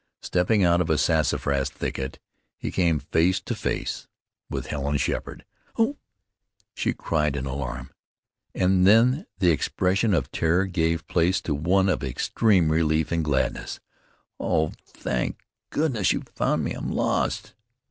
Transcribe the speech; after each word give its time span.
Stepping 0.23 0.63
out 0.63 0.81
of 0.81 0.89
a 0.89 0.97
sassafras 0.97 1.69
thicket, 1.69 2.17
he 2.57 2.71
came 2.71 2.97
face 2.97 3.39
to 3.39 3.53
face 3.53 4.07
with 4.49 4.65
Helen 4.65 4.97
Sheppard. 4.97 5.45
"Oh!" 5.77 5.95
she 6.73 6.91
cried 6.91 7.35
in 7.35 7.45
alarm, 7.45 7.91
and 8.55 8.87
then 8.87 9.27
the 9.37 9.51
expression 9.51 10.15
of 10.15 10.31
terror 10.31 10.65
gave 10.65 11.05
place 11.07 11.39
to 11.41 11.53
one 11.53 11.87
of 11.87 12.03
extreme 12.03 12.71
relief 12.71 13.11
and 13.11 13.23
gladness. 13.23 13.79
"Oh! 14.39 14.71
Thank 14.87 15.43
goodness! 15.69 16.13
You've 16.13 16.29
found 16.29 16.63
me. 16.63 16.71
I'm 16.73 16.89
lost!" 16.89 17.53